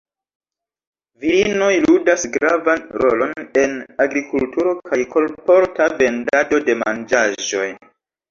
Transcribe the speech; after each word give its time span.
Virinoj 1.23 1.73
ludas 1.81 2.23
gravan 2.37 2.81
rolon 3.03 3.35
en 3.65 3.75
agrikulturo 4.07 4.73
kaj 4.89 4.99
kolporta 5.13 5.89
vendado 6.01 6.63
de 6.71 6.77
manĝaĵoj. 6.83 7.69